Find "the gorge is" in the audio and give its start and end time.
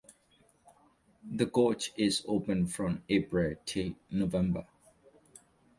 1.29-2.25